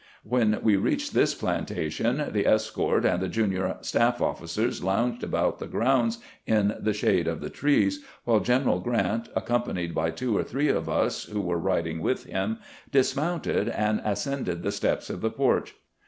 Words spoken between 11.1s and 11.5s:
who